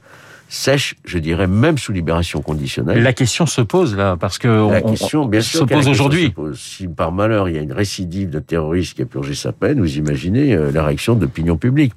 sèche, 0.49 0.95
je 1.05 1.19
dirais, 1.19 1.49
même 1.49 1.79
sous 1.79 1.91
libération 1.91 2.41
conditionnelle. 2.41 3.03
La 3.03 3.13
question 3.13 3.47
se 3.47 3.61
pose 3.61 3.97
là, 3.97 4.17
parce 4.17 4.39
que 4.39 4.71
la 4.71 4.83
question, 4.83 5.27
bien 5.27 5.41
sûr, 5.41 5.61
se 5.61 5.65
pose 5.65 5.89
aujourd'hui. 5.89 6.33
Si 6.55 6.87
par 6.87 7.11
malheur 7.11 7.49
il 7.49 7.57
y 7.57 7.59
a 7.59 7.63
une 7.63 7.73
récidive 7.73 8.31
de 8.31 8.39
terroriste 8.39 8.95
qui 8.95 9.03
a 9.03 9.07
purgé 9.07 9.35
sa 9.35 9.51
peine, 9.51 9.81
vous 9.81 9.97
imaginez 9.97 10.57
la 10.73 10.85
réaction 10.85 11.17
de 11.17 11.23
l'opinion 11.23 11.57
publique. 11.57 11.93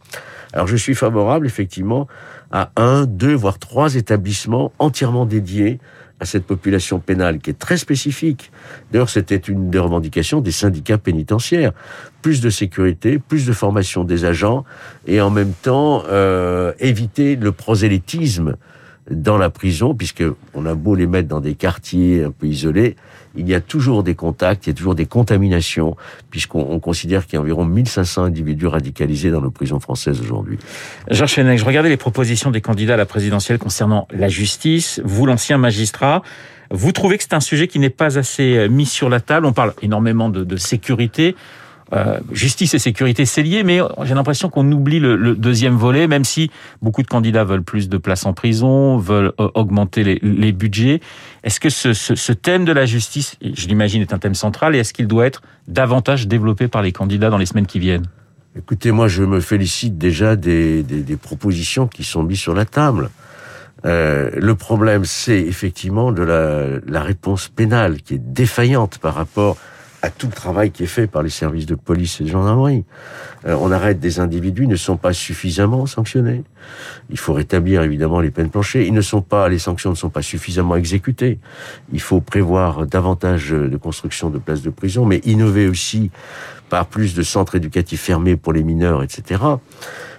Alors 0.54 0.68
je 0.68 0.76
suis 0.76 0.96
favorable 0.96 1.46
effectivement 1.46 2.08
à 2.52 2.72
un, 2.76 3.06
deux, 3.06 3.34
voire 3.34 3.60
trois 3.60 3.96
établissements 3.96 4.72
entièrement 4.80 5.26
dédiés 5.26 5.80
à 6.20 6.26
cette 6.26 6.46
population 6.46 7.00
pénale 7.00 7.40
qui 7.40 7.50
est 7.50 7.60
très 7.60 7.78
spécifique. 7.78 8.52
D'ailleurs, 8.92 9.10
c'était 9.10 9.38
une 9.38 9.70
des 9.70 9.80
revendications 9.80 10.42
des 10.42 10.52
syndicats 10.52 10.98
pénitentiaires. 10.98 11.72
Plus 12.22 12.42
de 12.42 12.50
sécurité, 12.50 13.20
plus 13.20 13.46
de 13.46 13.54
formation 13.54 14.04
des 14.04 14.26
agents 14.26 14.66
et 15.08 15.22
en 15.22 15.30
même 15.30 15.54
temps 15.54 16.04
euh, 16.10 16.74
éviter 16.80 17.36
le 17.36 17.52
prosélytisme 17.52 18.56
dans 19.10 19.38
la 19.38 19.50
prison, 19.50 19.96
puisque 19.96 20.24
on 20.54 20.66
a 20.66 20.76
beau 20.76 20.94
les 20.94 21.08
mettre 21.08 21.28
dans 21.28 21.40
des 21.40 21.56
quartiers 21.56 22.24
un 22.24 22.32
peu 22.32 22.48
isolés, 22.48 22.96
il 23.36 23.48
y 23.48 23.54
a 23.54 23.62
toujours 23.62 24.04
des 24.04 24.16
contacts, 24.16 24.66
il 24.66 24.70
y 24.70 24.74
a 24.74 24.76
toujours 24.76 24.96
des 24.96 25.06
contaminations, 25.06 25.96
puisqu'on 26.30 26.80
considère 26.80 27.26
qu'il 27.26 27.36
y 27.36 27.38
a 27.38 27.42
environ 27.42 27.66
1500 27.66 28.24
individus 28.24 28.68
radicalisés 28.68 29.32
dans 29.32 29.42
nos 29.42 29.52
prisons 29.52 29.80
françaises 29.80 30.20
aujourd'hui. 30.22 30.58
Georges 31.10 31.34
Fenech, 31.34 31.60
je 31.60 31.66
regardais 31.66 31.90
les 31.90 31.98
propositions 31.98 32.52
des 32.52 32.62
candidats 32.62 32.96
à 32.96 32.98
la 32.98 33.06
présidentielle 33.06 33.60
concernant 33.60 34.08
la 34.12 34.30
justice. 34.30 35.02
Vous, 35.04 35.26
l'ancien 35.26 35.58
magistrat, 35.58 36.22
vous 36.72 36.92
trouvez 36.92 37.18
que 37.18 37.24
c'est 37.24 37.34
un 37.34 37.40
sujet 37.40 37.68
qui 37.68 37.80
n'est 37.80 37.90
pas 37.90 38.18
assez 38.18 38.68
mis 38.70 38.86
sur 38.86 39.10
la 39.10 39.20
table 39.20 39.46
On 39.46 39.54
parle 39.54 39.74
énormément 39.82 40.30
de 40.30 40.58
sécurité. 40.58 41.36
Euh, 41.92 42.20
justice 42.32 42.76
et 42.76 42.80
sécurité, 42.80 43.26
c'est 43.26 43.42
lié, 43.42 43.64
mais 43.64 43.80
j'ai 44.04 44.14
l'impression 44.14 44.50
qu'on 44.50 44.70
oublie 44.72 45.00
le, 45.00 45.36
deuxième 45.36 45.76
volet, 45.76 46.08
même 46.08 46.24
si 46.24 46.52
beaucoup 46.82 47.02
de 47.02 47.08
candidats 47.08 47.44
veulent 47.44 47.64
plus 47.64 47.90
de 47.90 47.98
places 47.98 48.26
en 48.26 48.34
prison, 48.34 48.98
veulent 48.98 49.34
euh, 49.40 49.50
augmenter 49.56 50.04
les, 50.04 50.52
budgets. 50.52 51.00
Est-ce 51.44 51.60
que 51.60 51.70
ce, 51.70 52.32
thème 52.34 52.66
de 52.66 52.72
la 52.72 52.86
justice, 52.86 53.38
je 53.42 53.68
l'imagine, 53.68 54.02
est 54.02 54.14
un 54.14 54.20
thème 54.20 54.36
central, 54.36 54.76
et 54.76 54.80
est-ce 54.80 54.94
qu'il 54.94 55.08
doit 55.08 55.26
être 55.26 55.42
davantage 55.68 56.28
développé 56.28 56.68
par 56.68 56.82
les 56.82 56.92
candidats 56.92 57.30
dans 57.30 57.38
les 57.38 57.46
semaines 57.46 57.68
qui 57.68 57.80
viennent? 57.80 58.06
Écoutez, 58.56 58.92
moi, 58.92 59.08
je 59.08 59.24
me 59.24 59.40
félicite 59.40 59.98
déjà 59.98 60.36
des, 60.36 60.84
propositions 61.22 61.88
qui 61.88 62.04
sont 62.04 62.24
mises 62.24 62.40
sur 62.40 62.54
la 62.54 62.66
table. 62.66 63.10
Euh, 63.86 64.30
le 64.36 64.56
problème, 64.56 65.06
c'est 65.06 65.40
effectivement 65.40 66.12
de 66.12 66.22
la, 66.22 66.66
la 66.86 67.02
réponse 67.02 67.48
pénale 67.48 68.02
qui 68.02 68.16
est 68.16 68.22
défaillante 68.22 68.98
par 68.98 69.16
rapport 69.16 69.58
à 70.02 70.10
tout 70.10 70.28
le 70.28 70.34
travail 70.34 70.72
qui 70.72 70.84
est 70.84 70.88
fait 70.88 71.08
par 71.08 71.24
les 71.24 71.30
services 71.30 71.66
de 71.66 71.76
police 71.76 72.22
et 72.22 72.24
de 72.24 72.30
gendarmerie. 72.30 72.86
Euh, 73.46 73.56
on 73.60 73.72
arrête 73.72 74.00
des 74.00 74.20
individus, 74.20 74.68
ne 74.68 74.76
sont 74.76 74.98
pas 74.98 75.14
suffisamment 75.14 75.86
sanctionnés. 75.86 76.44
Il 77.10 77.18
faut 77.18 77.34
rétablir 77.34 77.82
évidemment 77.84 78.20
les 78.20 78.32
peines 78.32 78.50
planchées. 78.50 78.88
Ils 78.88 78.94
ne 78.94 79.02
sont 79.02 79.22
pas, 79.22 79.50
les 79.50 79.60
sanctions 79.60 79.90
ne 79.90 79.96
sont 79.96 80.10
pas 80.10 80.22
suffisamment 80.22 80.76
exécutées. 80.76 81.40
Il 81.92 82.02
faut 82.02 82.22
prévoir 82.22 82.86
davantage 82.86 83.50
de 83.50 83.78
construction 83.78 84.30
de 84.30 84.38
places 84.38 84.62
de 84.62 84.70
prison, 84.70 85.06
mais 85.06 85.18
innover 85.26 85.68
aussi 85.68 86.12
par 86.70 86.86
plus 86.86 87.16
de 87.16 87.24
centres 87.24 87.56
éducatifs 87.56 88.02
fermés 88.02 88.36
pour 88.36 88.54
les 88.54 88.64
mineurs, 88.64 89.04
etc. 89.04 89.42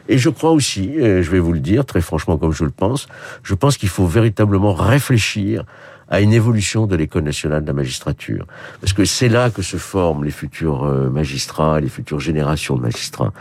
Et 0.08 0.18
je 0.18 0.28
crois 0.28 0.50
aussi, 0.50 0.94
je 0.96 1.30
vais 1.30 1.38
vous 1.38 1.52
le 1.52 1.60
dire 1.60 1.84
très 1.86 2.00
franchement 2.00 2.36
comme 2.36 2.52
je 2.52 2.64
le 2.64 2.70
pense, 2.70 3.06
je 3.44 3.54
pense 3.54 3.76
qu'il 3.76 3.88
faut 3.88 4.06
véritablement 4.06 4.74
réfléchir 4.74 5.64
à 6.10 6.20
une 6.20 6.32
évolution 6.32 6.86
de 6.86 6.96
l'école 6.96 7.22
nationale 7.22 7.62
de 7.62 7.68
la 7.68 7.72
magistrature. 7.72 8.46
Parce 8.80 8.92
que 8.92 9.04
c'est 9.04 9.28
là 9.28 9.48
que 9.50 9.62
se 9.62 9.76
forment 9.76 10.24
les 10.24 10.32
futurs 10.32 10.84
euh, 10.84 11.08
magistrats, 11.08 11.80
les 11.80 11.88
futures 11.88 12.18
générations 12.18 12.76
de 12.76 12.82
magistrats. 12.82 13.32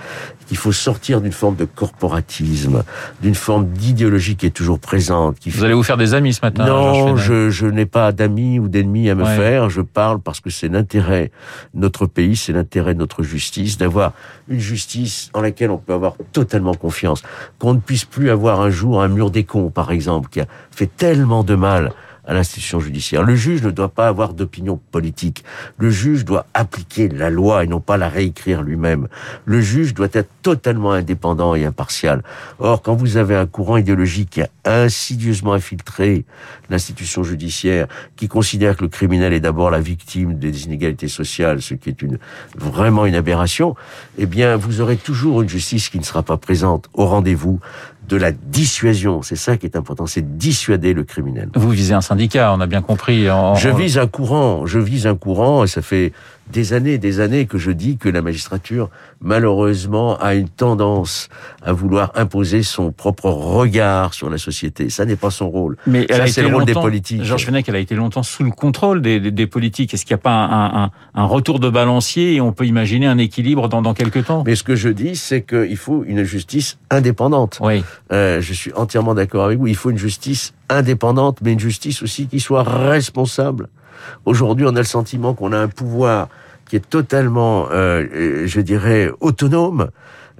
Il 0.51 0.57
faut 0.57 0.71
sortir 0.71 1.19
d'une 1.19 1.31
forme 1.31 1.55
de 1.55 1.65
corporatisme, 1.65 2.83
d'une 3.21 3.35
forme 3.35 3.67
d'idéologie 3.69 4.35
qui 4.35 4.45
est 4.45 4.51
toujours 4.51 4.79
présente. 4.79 5.39
Qui 5.39 5.49
vous 5.49 5.63
allez 5.63 5.73
vous 5.73 5.83
faire 5.83 5.97
des 5.97 6.13
amis 6.13 6.33
ce 6.33 6.41
matin 6.43 6.65
Non, 6.65 7.15
je, 7.15 7.49
je 7.49 7.65
n'ai 7.65 7.87
pas 7.87 8.11
d'amis 8.11 8.59
ou 8.59 8.67
d'ennemis 8.67 9.09
à 9.09 9.15
me 9.15 9.25
faire. 9.25 9.69
Je 9.69 9.81
parle 9.81 10.19
parce 10.19 10.39
que 10.39 10.49
c'est 10.49 10.69
l'intérêt 10.69 11.31
de 11.73 11.79
notre 11.81 12.05
pays, 12.05 12.35
c'est 12.35 12.53
l'intérêt 12.53 12.93
de 12.93 12.99
notre 12.99 13.23
justice, 13.23 13.77
d'avoir 13.77 14.13
une 14.47 14.59
justice 14.59 15.31
en 15.33 15.41
laquelle 15.41 15.71
on 15.71 15.77
peut 15.77 15.93
avoir 15.93 16.15
totalement 16.33 16.73
confiance. 16.75 17.23
Qu'on 17.57 17.73
ne 17.73 17.79
puisse 17.79 18.05
plus 18.05 18.29
avoir 18.29 18.61
un 18.61 18.69
jour 18.69 19.01
un 19.01 19.07
mur 19.07 19.31
des 19.31 19.43
cons, 19.43 19.69
par 19.69 19.91
exemple, 19.91 20.29
qui 20.29 20.39
a 20.39 20.45
fait 20.71 20.89
tellement 20.95 21.43
de 21.43 21.55
mal 21.55 21.93
à 22.29 22.33
l'institution 22.35 22.79
judiciaire. 22.79 23.23
Le 23.23 23.35
juge 23.35 23.63
ne 23.63 23.71
doit 23.71 23.89
pas 23.89 24.07
avoir 24.07 24.35
d'opinion 24.35 24.79
politique. 24.91 25.43
Le 25.79 25.89
juge 25.89 26.25
doit 26.25 26.45
appliquer 26.53 27.09
la 27.09 27.31
loi 27.31 27.63
et 27.63 27.67
non 27.67 27.79
pas 27.79 27.97
la 27.97 28.07
réécrire 28.07 28.61
lui-même. 28.61 29.07
Le 29.45 29.59
juge 29.61 29.95
doit 29.95 30.09
être 30.13 30.29
totalement 30.43 30.91
indépendant 30.91 31.55
et 31.55 31.65
impartial. 31.65 32.23
Or, 32.59 32.83
quand 32.83 32.93
vous 32.93 33.17
avez 33.17 33.35
un 33.35 33.47
courant 33.47 33.77
idéologique 33.77 34.29
qui 34.29 34.41
a 34.43 34.49
insidieusement 34.63 35.53
infiltré 35.53 36.23
l'institution 36.69 37.23
judiciaire, 37.23 37.87
qui 38.15 38.27
considère 38.27 38.77
que 38.77 38.83
le 38.83 38.89
criminel 38.89 39.33
est 39.33 39.39
d'abord 39.39 39.71
la 39.71 39.79
victime 39.79 40.37
des 40.37 40.65
inégalités 40.65 41.07
sociales, 41.07 41.63
ce 41.63 41.73
qui 41.73 41.89
est 41.89 41.99
une, 42.03 42.19
vraiment 42.55 43.07
une 43.07 43.15
aberration, 43.15 43.75
eh 44.19 44.27
bien, 44.27 44.55
vous 44.55 44.81
aurez 44.81 44.97
toujours 44.97 45.41
une 45.41 45.49
justice 45.49 45.89
qui 45.89 45.97
ne 45.97 46.03
sera 46.03 46.21
pas 46.21 46.37
présente 46.37 46.89
au 46.93 47.07
rendez-vous 47.07 47.59
de 48.09 48.17
la 48.17 48.31
dissuasion. 48.31 49.21
C'est 49.21 49.35
ça 49.35 49.55
qui 49.55 49.65
est 49.65 49.75
important, 49.75 50.07
c'est 50.07 50.37
dissuader 50.37 50.93
le 50.93 51.03
criminel. 51.03 51.49
Vous 51.55 51.69
visez 51.69 51.93
un 51.93 52.01
syndicat, 52.01 52.51
on 52.53 52.59
a 52.59 52.65
bien 52.65 52.81
compris. 52.81 53.29
En... 53.29 53.55
Je 53.55 53.69
vise 53.69 53.97
un 53.97 54.07
courant, 54.07 54.65
je 54.65 54.79
vise 54.79 55.07
un 55.07 55.15
courant, 55.15 55.63
et 55.63 55.67
ça 55.67 55.81
fait 55.81 56.11
des 56.51 56.73
années 56.73 56.93
et 56.93 56.97
des 56.97 57.19
années 57.19 57.45
que 57.45 57.57
je 57.57 57.71
dis 57.71 57.97
que 57.97 58.09
la 58.09 58.21
magistrature, 58.21 58.89
malheureusement, 59.21 60.17
a 60.17 60.35
une 60.35 60.49
tendance 60.49 61.29
à 61.61 61.73
vouloir 61.73 62.11
imposer 62.15 62.63
son 62.63 62.91
propre 62.91 63.29
regard 63.29 64.13
sur 64.13 64.29
la 64.29 64.37
société. 64.37 64.89
Ça 64.89 65.05
n'est 65.05 65.15
pas 65.15 65.29
son 65.31 65.49
rôle. 65.49 65.77
Mais 65.85 66.07
ça, 66.09 66.27
c'est 66.27 66.41
le 66.41 66.53
rôle 66.53 66.65
des 66.65 66.73
politiques. 66.73 67.23
Georges 67.23 67.45
Fenech, 67.45 67.69
elle 67.69 67.75
a 67.75 67.79
été 67.79 67.95
longtemps 67.95 68.23
sous 68.23 68.43
le 68.43 68.51
contrôle 68.51 69.01
des, 69.01 69.19
des, 69.19 69.31
des 69.31 69.47
politiques. 69.47 69.93
Est-ce 69.93 70.05
qu'il 70.05 70.15
n'y 70.15 70.19
a 70.19 70.23
pas 70.23 70.31
un, 70.31 70.83
un, 70.83 70.91
un, 71.15 71.25
retour 71.25 71.59
de 71.59 71.69
balancier 71.69 72.35
et 72.35 72.41
on 72.41 72.51
peut 72.51 72.65
imaginer 72.65 73.05
un 73.05 73.17
équilibre 73.17 73.69
dans, 73.69 73.81
dans 73.81 73.93
quelques 73.93 74.25
temps? 74.25 74.43
Mais 74.45 74.55
ce 74.55 74.63
que 74.63 74.75
je 74.75 74.89
dis, 74.89 75.15
c'est 75.15 75.41
qu'il 75.41 75.77
faut 75.77 76.03
une 76.05 76.23
justice 76.23 76.77
indépendante. 76.89 77.59
Oui. 77.61 77.83
Euh, 78.11 78.41
je 78.41 78.53
suis 78.53 78.73
entièrement 78.73 79.13
d'accord 79.13 79.45
avec 79.45 79.59
vous. 79.59 79.67
Il 79.67 79.75
faut 79.75 79.91
une 79.91 79.97
justice 79.97 80.53
indépendante, 80.69 81.39
mais 81.41 81.53
une 81.53 81.59
justice 81.59 82.01
aussi 82.03 82.27
qui 82.27 82.39
soit 82.39 82.63
responsable. 82.63 83.69
Aujourd'hui, 84.25 84.65
on 84.67 84.75
a 84.75 84.79
le 84.79 84.83
sentiment 84.83 85.33
qu'on 85.33 85.51
a 85.51 85.57
un 85.57 85.67
pouvoir 85.67 86.29
qui 86.69 86.75
est 86.75 86.89
totalement, 86.89 87.67
euh, 87.71 88.45
je 88.45 88.61
dirais, 88.61 89.11
autonome, 89.21 89.89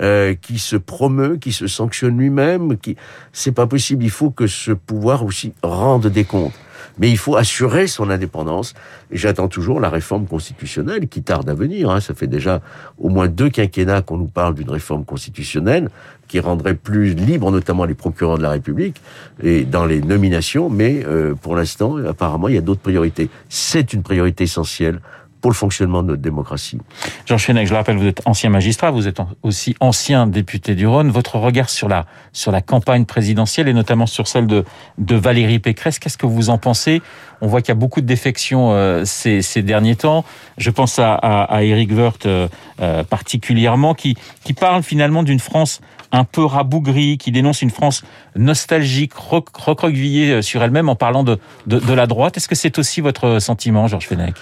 euh, 0.01 0.33
qui 0.33 0.59
se 0.59 0.75
promeut, 0.75 1.37
qui 1.37 1.51
se 1.51 1.67
sanctionne 1.67 2.17
lui-même. 2.17 2.77
Qui, 2.77 2.95
c'est 3.33 3.51
pas 3.51 3.67
possible. 3.67 4.03
Il 4.03 4.09
faut 4.09 4.31
que 4.31 4.47
ce 4.47 4.71
pouvoir 4.71 5.25
aussi 5.25 5.53
rende 5.61 6.07
des 6.07 6.23
comptes. 6.23 6.53
Mais 6.97 7.09
il 7.09 7.17
faut 7.17 7.35
assurer 7.35 7.87
son 7.87 8.09
indépendance. 8.09 8.73
Et 9.11 9.17
j'attends 9.17 9.47
toujours 9.47 9.79
la 9.79 9.89
réforme 9.89 10.25
constitutionnelle 10.25 11.07
qui 11.07 11.23
tarde 11.23 11.49
à 11.49 11.53
venir. 11.53 11.89
Hein. 11.89 11.99
Ça 11.99 12.13
fait 12.13 12.27
déjà 12.27 12.61
au 12.97 13.09
moins 13.09 13.27
deux 13.27 13.49
quinquennats 13.49 14.01
qu'on 14.01 14.17
nous 14.17 14.27
parle 14.27 14.55
d'une 14.55 14.69
réforme 14.69 15.05
constitutionnelle 15.05 15.89
qui 16.27 16.39
rendrait 16.39 16.75
plus 16.75 17.13
libre 17.13 17.51
notamment 17.51 17.85
les 17.85 17.95
procureurs 17.95 18.37
de 18.37 18.43
la 18.43 18.51
République 18.51 19.01
et 19.41 19.63
dans 19.63 19.85
les 19.85 20.01
nominations. 20.01 20.69
Mais 20.69 21.03
euh, 21.05 21.35
pour 21.35 21.55
l'instant, 21.55 21.97
apparemment, 21.97 22.47
il 22.47 22.55
y 22.55 22.57
a 22.57 22.61
d'autres 22.61 22.81
priorités. 22.81 23.29
C'est 23.49 23.93
une 23.93 24.03
priorité 24.03 24.43
essentielle 24.43 24.99
pour 25.41 25.51
le 25.51 25.55
fonctionnement 25.55 26.03
de 26.03 26.10
notre 26.10 26.22
démocratie. 26.22 26.79
Jean 27.25 27.38
Fenech, 27.38 27.65
je 27.67 27.72
le 27.72 27.77
rappelle, 27.77 27.98
vous 27.98 28.08
êtes 28.08 28.22
ancien 28.25 28.50
magistrat, 28.50 28.91
vous 28.91 29.08
êtes 29.08 29.22
aussi 29.41 29.75
ancien 29.79 30.27
député 30.27 30.75
du 30.75 30.86
Rhône. 30.86 31.10
Votre 31.10 31.38
regard 31.38 31.69
sur 31.69 31.88
la, 31.88 32.05
sur 32.34 32.51
la 32.51 32.62
campagne 32.62 33.05
présidentielle 33.05 33.67
et 33.67 33.74
notamment 33.74 34.05
sur 34.05 34.27
celle 34.27 34.48
de, 34.48 34.65
de 34.98 35.15
Valérie 35.15 35.60
Pécresse, 35.60 35.98
qu'est-ce 36.00 36.17
que 36.17 36.25
vous 36.25 36.50
en 36.50 36.58
pensez? 36.58 37.01
On 37.41 37.48
voit 37.48 37.62
qu'il 37.62 37.69
y 37.69 37.72
a 37.72 37.75
beaucoup 37.75 38.01
de 38.01 38.05
défections 38.05 38.74
euh, 38.74 39.05
ces, 39.05 39.41
ces 39.41 39.62
derniers 39.62 39.96
temps. 39.96 40.25
Je 40.58 40.69
pense 40.72 41.00
à, 41.00 41.13
à, 41.15 41.43
à 41.43 41.63
Eric 41.63 41.89
Woerth 41.91 42.25
euh, 42.25 42.50
euh, 42.81 43.03
particulièrement, 43.05 43.93
qui, 43.93 44.17
qui 44.43 44.53
parle 44.53 44.84
finalement 44.84 45.24
d'une 45.24 45.39
France 45.39 45.79
un 46.12 46.25
peu 46.25 46.43
rabougrie, 46.43 47.17
qui 47.17 47.31
dénonce 47.31 47.62
une 47.62 47.69
France 47.69 48.03
nostalgique, 48.36 49.13
recroquevillée 49.13 50.41
sur 50.41 50.62
elle-même 50.63 50.89
en 50.89 50.96
parlant 50.96 51.24
de, 51.24 51.39
de, 51.65 51.79
de 51.79 51.93
la 51.93 52.08
droite. 52.08 52.36
Est-ce 52.36 52.50
que 52.50 52.55
c'est 52.55 52.77
aussi 52.77 53.00
votre 53.00 53.39
sentiment, 53.39 53.88
Georges 53.88 54.08
Fenech? 54.08 54.36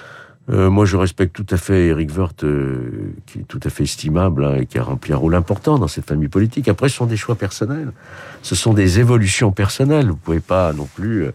Euh, 0.50 0.70
moi, 0.70 0.86
je 0.86 0.96
respecte 0.96 1.36
tout 1.36 1.46
à 1.54 1.58
fait 1.58 1.88
Eric 1.88 2.10
Woerth, 2.18 2.44
euh, 2.44 3.14
qui 3.26 3.40
est 3.40 3.48
tout 3.48 3.60
à 3.64 3.70
fait 3.70 3.84
estimable 3.84 4.46
hein, 4.46 4.56
et 4.56 4.66
qui 4.66 4.78
a 4.78 4.84
rempli 4.84 5.12
un 5.12 5.18
rôle 5.18 5.36
important 5.36 5.78
dans 5.78 5.90
cette 5.90 6.06
famille 6.06 6.30
politique. 6.30 6.70
Après, 6.70 6.88
ce 6.88 6.96
sont 6.96 7.06
des 7.06 7.18
choix 7.18 7.36
personnels. 7.36 7.92
Ce 8.44 8.56
sont 8.56 8.74
des 8.74 9.00
évolutions 9.00 9.52
personnelles. 9.52 10.08
Vous 10.08 10.16
pouvez 10.16 10.40
pas 10.40 10.72
non 10.72 10.88
plus 10.96 11.26
euh, 11.26 11.32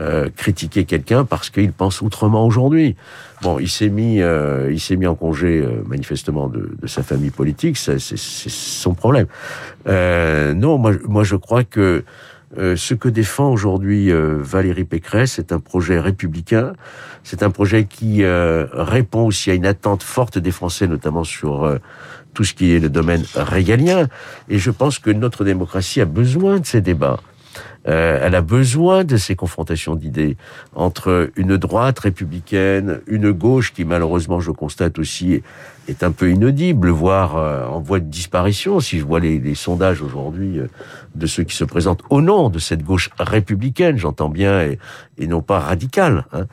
euh 0.00 0.28
critiquer 0.36 0.84
quelqu'un 0.84 1.24
parce 1.24 1.50
qu'il 1.50 1.72
pense 1.72 2.00
autrement 2.00 2.46
aujourd'hui. 2.46 2.94
Bon, 3.42 3.58
il 3.58 3.68
s'est 3.68 3.88
mis, 3.88 4.22
euh, 4.22 4.70
il 4.72 4.78
s'est 4.78 4.96
mis 4.96 5.06
en 5.06 5.16
congé 5.16 5.66
manifestement 5.86 6.48
de, 6.48 6.76
de, 6.80 6.86
sa 6.86 7.02
famille 7.02 7.30
politique. 7.30 7.76
C'est 7.76 7.98
son 7.98 8.94
problème. 8.94 9.26
non, 9.86 10.78
moi, 10.78 10.92
moi, 11.08 11.24
je 11.24 11.34
crois 11.34 11.64
que 11.64 12.04
euh, 12.58 12.76
ce 12.76 12.94
que 12.94 13.08
défend 13.08 13.50
aujourd'hui 13.50 14.12
euh, 14.12 14.38
Valérie 14.40 14.84
Pécresse, 14.84 15.32
c'est 15.36 15.52
un 15.52 15.60
projet 15.60 15.98
républicain, 15.98 16.72
c'est 17.22 17.42
un 17.42 17.50
projet 17.50 17.84
qui 17.84 18.22
euh, 18.22 18.66
répond 18.72 19.26
aussi 19.26 19.50
à 19.50 19.54
une 19.54 19.66
attente 19.66 20.02
forte 20.02 20.38
des 20.38 20.50
Français, 20.50 20.86
notamment 20.86 21.24
sur 21.24 21.78
tout 22.32 22.44
ce 22.44 22.54
qui 22.54 22.72
est 22.72 22.80
le 22.80 22.90
domaine 22.90 23.24
régalien. 23.34 24.08
Et 24.48 24.58
je 24.58 24.70
pense 24.70 24.98
que 24.98 25.10
notre 25.10 25.44
démocratie 25.44 26.00
a 26.00 26.04
besoin 26.04 26.60
de 26.60 26.66
ces 26.66 26.80
débats. 26.80 27.20
Euh, 27.86 28.18
elle 28.22 28.34
a 28.34 28.40
besoin 28.40 29.04
de 29.04 29.16
ces 29.16 29.36
confrontations 29.36 29.94
d'idées 29.94 30.36
entre 30.74 31.30
une 31.36 31.56
droite 31.56 31.98
républicaine, 31.98 33.00
une 33.06 33.30
gauche 33.32 33.72
qui 33.74 33.84
malheureusement, 33.84 34.40
je 34.40 34.50
constate 34.50 34.98
aussi, 34.98 35.42
est 35.86 36.02
un 36.02 36.12
peu 36.12 36.30
inaudible, 36.30 36.88
voire 36.88 37.36
euh, 37.36 37.66
en 37.66 37.80
voie 37.80 38.00
de 38.00 38.06
disparition. 38.06 38.80
Si 38.80 38.98
je 38.98 39.04
vois 39.04 39.20
les, 39.20 39.54
sondages 39.54 40.00
aujourd'hui 40.00 40.58
euh, 40.58 40.66
de 41.14 41.26
ceux 41.26 41.44
qui 41.44 41.54
se 41.54 41.64
présentent 41.64 42.02
au 42.08 42.22
nom 42.22 42.48
de 42.48 42.58
cette 42.58 42.82
gauche 42.82 43.10
républicaine, 43.18 43.98
j'entends 43.98 44.30
bien, 44.30 44.62
et, 44.62 44.78
non 45.26 45.42
pas 45.42 45.60
radicale. 45.60 46.24
Hein. 46.32 46.46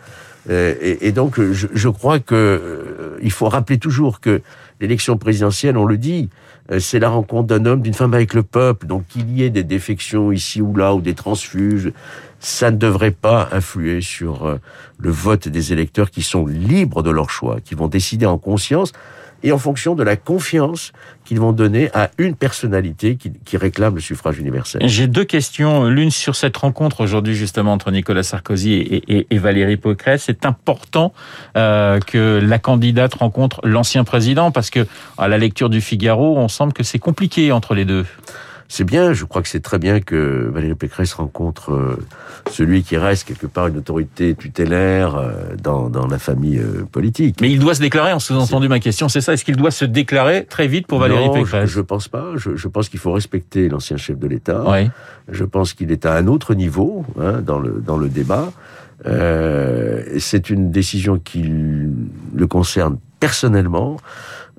Et, 0.50 1.08
et, 1.08 1.12
donc, 1.12 1.40
je 1.40 1.90
crois 1.90 2.20
que 2.20 2.91
il 3.22 3.32
faut 3.32 3.50
rappeler 3.50 3.78
toujours 3.78 4.20
que 4.20 4.42
l'élection 4.80 5.18
présidentielle, 5.18 5.78
on 5.78 5.86
le 5.86 5.98
dit, 5.98 6.30
euh, 6.72 6.80
c'est 6.80 7.00
la 7.00 7.10
rencontre 7.10 7.48
d'un 7.48 7.66
homme, 7.66 7.82
d'une 7.82 7.94
femme 7.94 8.14
avec 8.14 8.34
le 8.34 8.44
peuple. 8.44 8.88
Donc 8.88 9.06
qu'il 9.08 9.30
y 9.32 9.44
ait 9.44 9.50
des 9.50 9.64
défections 9.64 10.32
ici 10.32 10.62
ou 10.62 10.76
là 10.76 10.94
ou 10.94 11.02
des 11.02 11.14
transfuges, 11.14 11.92
ça 12.40 12.72
ne 12.72 12.78
devrait 12.78 13.12
pas 13.12 13.50
influer 13.52 14.02
sur 14.02 14.46
euh, 14.46 14.58
le 15.00 15.12
vote 15.12 15.48
des 15.48 15.74
électeurs 15.74 16.10
qui 16.10 16.22
sont 16.22 16.46
libres 16.46 17.04
de 17.04 17.12
leur 17.12 17.30
choix, 17.30 17.60
qui 17.64 17.76
vont 17.76 17.88
décider 17.88 18.26
en 18.26 18.38
conscience 18.38 18.94
et 19.44 19.52
en 19.52 19.58
fonction 19.58 19.96
de 19.96 20.04
la 20.04 20.16
confiance 20.16 20.92
qu'ils 21.26 21.40
vont 21.40 21.54
donner 21.54 21.90
à 21.94 22.10
une 22.18 22.36
personnalité 22.36 23.18
qui, 23.18 23.58
réclame 23.58 23.96
le 23.96 24.02
suffrage 24.02 24.40
universel. 24.40 24.82
J'ai 24.86 25.08
deux 25.08 25.24
questions, 25.24 25.88
l'une 25.88 26.10
sur 26.10 26.36
cette 26.36 26.58
rencontre 26.58 27.02
aujourd'hui 27.02 27.36
justement 27.36 27.74
entre 27.74 27.92
Nicolas 27.92 28.24
Sarkozy 28.24 29.04
et 29.08 29.38
Valérie 29.38 29.78
Pécresse. 29.78 30.24
C'est 30.26 30.46
important 30.46 31.14
euh, 31.58 32.00
que 32.00 32.40
la 32.42 32.60
candidate 32.60 33.14
rencontre 33.16 33.62
l'ancien 33.64 34.04
président 34.04 34.52
parce 34.52 34.70
que 34.70 34.88
à 35.18 35.28
la 35.28 35.38
lecture 35.38 35.70
du 35.70 35.82
Figaro, 35.82 36.38
on 36.38 36.48
semble 36.48 36.74
que 36.74 36.84
c'est 36.84 37.00
compliqué 37.00 37.52
entre 37.52 37.76
les 37.76 37.86
deux 37.86 38.06
c'est 38.72 38.86
bien, 38.86 39.12
je 39.12 39.26
crois 39.26 39.42
que 39.42 39.50
c'est 39.50 39.60
très 39.60 39.80
bien 39.80 40.00
que 40.00 40.50
Valérie 40.50 40.76
Pécresse 40.76 41.12
rencontre 41.14 41.74
euh, 41.74 42.00
celui 42.50 42.84
qui 42.84 42.96
reste 42.96 43.28
quelque 43.28 43.46
part 43.46 43.68
une 43.68 43.76
autorité 43.76 44.34
tutélaire 44.34 45.18
euh, 45.18 45.58
dans, 45.62 45.90
dans 45.90 46.08
la 46.08 46.18
famille 46.18 46.58
euh, 46.58 46.86
politique. 46.90 47.42
Mais 47.42 47.52
il 47.52 47.60
doit 47.60 47.76
se 47.76 47.82
déclarer, 47.82 48.14
en 48.14 48.20
sous-entendu 48.20 48.70
ma 48.70 48.80
question, 48.80 49.10
c'est 49.10 49.20
ça, 49.20 49.34
est-ce 49.34 49.44
qu'il 49.44 49.58
doit 49.58 49.72
se 49.72 49.84
déclarer 49.84 50.46
très 50.46 50.68
vite 50.68 50.88
pour 50.88 51.00
Valérie 51.00 51.28
non, 51.28 51.34
Pécresse? 51.34 51.70
je, 51.70 51.76
je 51.76 51.82
pense 51.82 52.08
pas, 52.08 52.28
je, 52.38 52.56
je 52.56 52.68
pense 52.70 52.88
qu'il 52.88 53.02
faut 53.02 53.12
respecter 53.12 53.68
l'ancien 53.68 53.98
chef 53.98 54.18
de 54.18 54.28
l'État. 54.28 54.64
Oui. 54.66 54.90
Je 55.30 55.44
pense 55.44 55.74
qu'il 55.74 55.92
est 55.92 56.06
à 56.06 56.16
un 56.16 56.28
autre 56.28 56.54
niveau 56.54 57.06
hein, 57.20 57.42
dans, 57.42 57.60
le, 57.60 57.84
dans 57.86 57.98
le 57.98 58.08
débat. 58.08 58.54
Euh, 59.06 60.04
c'est 60.18 60.50
une 60.50 60.72
décision 60.72 61.20
qui 61.20 61.44
le 61.44 62.48
concerne 62.48 63.00
personnellement. 63.20 63.98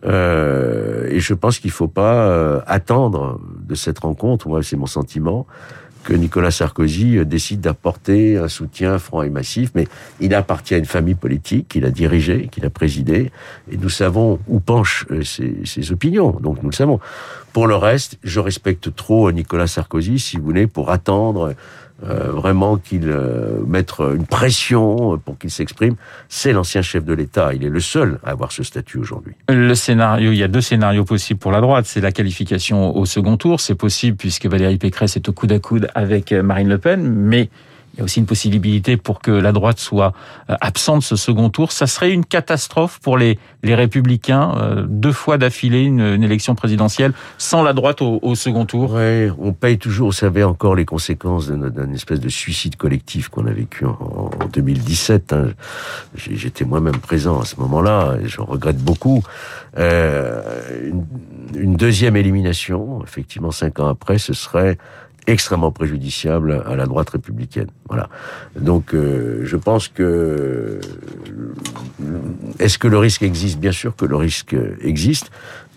Euh, 0.05 1.09
et 1.11 1.21
je 1.21 1.35
pense 1.35 1.59
qu'il 1.59 1.69
ne 1.69 1.75
faut 1.75 1.89
pas 1.89 2.27
euh, 2.27 2.61
attendre 2.67 3.41
de 3.61 3.75
cette 3.75 4.01
rencontre, 4.01 4.49
moi 4.49 4.63
c'est 4.63 4.77
mon 4.77 4.87
sentiment, 4.87 5.47
que 6.03 6.13
Nicolas 6.13 6.51
Sarkozy 6.51 7.19
euh, 7.19 7.25
décide 7.25 7.61
d'apporter 7.61 8.37
un 8.37 8.49
soutien 8.49 8.99
franc 8.99 9.23
et 9.23 9.31
massif, 9.31 9.71
mais 9.77 9.87
il 10.21 10.35
appartient 10.35 10.75
à 10.75 10.79
une 10.79 10.87
famille 10.87 11.15
politique 11.15 11.69
qu'il 11.69 11.85
a 11.85 11.91
dirigée, 11.91 12.49
qu'il 12.51 12.65
a 12.67 12.71
présidée, 12.71 13.31
et 13.71 13.77
nous 13.77 13.89
savons 13.89 14.41
où 14.49 14.59
penchent 14.59 15.07
ses, 15.23 15.65
ses, 15.65 15.93
opinions, 15.93 16.33
donc 16.41 16.63
nous 16.63 16.71
le 16.71 16.75
savons. 16.75 16.99
Pour 17.53 17.69
le 17.69 17.77
reste, 17.77 18.19
je 18.25 18.41
respecte 18.41 18.95
trop 18.97 19.31
Nicolas 19.31 19.69
Sarkozy, 19.69 20.19
si 20.19 20.39
vous 20.39 20.45
voulez, 20.45 20.67
pour 20.67 20.91
attendre 20.91 21.55
euh, 22.05 22.31
vraiment 22.33 22.77
qu'il 22.77 23.09
euh, 23.09 23.61
mette 23.67 23.93
une 23.99 24.27
pression 24.27 25.19
pour 25.19 25.39
qu'il 25.39 25.51
s'exprime. 25.51 25.95
C'est 26.29 26.53
l'ancien 26.53 26.83
chef 26.83 27.05
de 27.05 27.13
l'État. 27.13 27.55
Il 27.55 27.65
est 27.65 27.69
le 27.69 27.81
seul 27.81 28.19
à 28.25 28.31
avoir 28.31 28.53
ce 28.53 28.63
statut 28.63 28.99
aujourd'hui. 28.99 29.35
Le 29.49 29.75
scénario, 29.75 30.33
il 30.33 30.39
y 30.39 30.43
a 30.43 30.49
deux 30.49 30.61
scénarios 30.61 31.05
possibles 31.05 31.39
pour 31.41 31.53
la 31.53 31.61
droite. 31.61 31.87
C'est 31.87 32.01
la 32.01 32.13
qualification 32.13 32.97
au 32.97 33.05
second 33.07 33.37
tour. 33.37 33.61
C'est 33.61 33.75
possible 33.75 34.17
puisque 34.17 34.47
Valérie 34.47 34.79
Pécresse 34.79 35.17
est 35.17 35.29
au 35.29 35.33
coude 35.33 35.53
à 35.53 35.59
coude 35.59 35.89
avec 35.95 36.33
Marine 36.33 36.69
Le 36.69 36.79
Pen, 36.79 37.03
mais 37.03 37.51
il 37.95 37.99
y 37.99 38.01
a 38.01 38.05
aussi 38.05 38.21
une 38.21 38.27
possibilité 38.27 38.97
pour 38.97 39.21
que 39.21 39.31
la 39.31 39.53
droite 39.53 39.79
soit 39.79 40.15
euh, 40.49 40.57
absente 40.61 41.03
ce 41.03 41.17
second 41.17 41.51
tour. 41.51 41.73
Ça 41.73 41.87
serait 41.87 42.11
une 42.11 42.25
catastrophe 42.25 42.99
pour 43.01 43.19
les, 43.19 43.39
les 43.63 43.75
républicains, 43.75 44.55
euh, 44.57 44.87
deux 44.89 45.13
fois 45.13 45.37
d'affilée 45.37 45.83
une, 45.83 46.01
une, 46.01 46.23
élection 46.23 46.55
présidentielle 46.55 47.13
sans 47.37 47.63
la 47.63 47.75
droite 47.75 48.01
au, 48.01 48.19
au 48.23 48.35
second 48.35 48.65
tour. 48.65 48.93
Oui, 48.95 49.31
on 49.39 49.53
paye 49.53 49.79
toujours, 49.79 50.09
vous 50.09 50.13
savez, 50.13 50.43
encore 50.43 50.75
les 50.75 50.87
conséquences 50.87 51.51
d'une 51.51 51.95
espèce 51.95 52.21
de 52.21 52.29
suicide 52.31 52.77
collectif 52.77 53.29
qu'on 53.29 53.47
a 53.47 53.53
vécu 53.53 53.85
en, 53.85 53.91
en 53.91 54.47
2017. 54.53 55.33
Hein. 55.35 55.49
J'étais 56.15 56.65
moi-même 56.65 56.97
présent 56.97 57.41
à 57.41 57.45
ce 57.45 57.57
moment-là 57.57 58.17
et 58.23 58.29
je 58.29 58.41
regrette 58.41 58.79
beaucoup. 58.79 59.23
Euh, 59.79 60.43
une, 60.83 61.05
une 61.55 61.77
deuxième 61.77 62.17
élimination, 62.17 63.03
effectivement, 63.05 63.51
cinq 63.51 63.81
ans 63.81 63.89
après, 63.89 64.19
ce 64.19 64.33
serait 64.33 64.79
extrêmement 65.27 65.71
préjudiciable 65.71 66.65
à 66.67 66.75
la 66.75 66.87
droite 66.87 67.11
républicaine. 67.11 67.69
Voilà. 67.89 68.09
Donc, 68.59 68.95
euh, 68.95 69.43
je 69.45 69.57
pense 69.57 69.89
que 69.89 70.81
est-ce 72.59 72.79
que 72.79 72.89
le 72.89 72.99
risque 72.99 73.23
existe? 73.23 73.59
Bien 73.59 73.73
sûr 73.73 73.95
que 73.95 74.05
le 74.05 74.17
risque 74.17 74.57
existe. 74.81 75.31